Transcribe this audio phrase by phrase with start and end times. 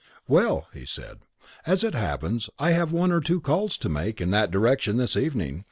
[0.27, 1.19] "Well," he said,
[1.63, 5.15] "as it happens, I have one or two calls to make in that direction this
[5.15, 5.59] evening.